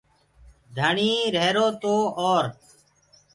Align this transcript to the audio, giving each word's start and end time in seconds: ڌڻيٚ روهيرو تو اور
ڌڻيٚ 0.75 1.31
روهيرو 1.35 1.67
تو 1.81 1.95
اور 2.21 2.43